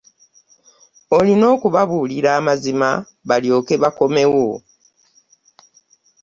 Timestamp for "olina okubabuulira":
1.17-2.29